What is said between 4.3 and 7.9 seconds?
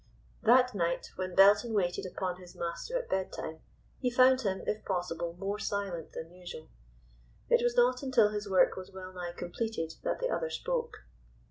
him, if possible more silent than usual. It was